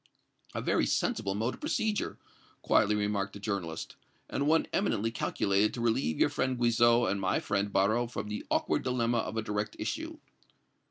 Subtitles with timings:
[0.55, 2.17] "A very sensible mode of procedure,"
[2.63, 3.97] quietly remarked the journalist,
[4.31, 8.43] "and one eminently calculated to relieve your friend Guizot and my friend Barrot from the
[8.49, 10.17] awkward dilemma of a direct issue."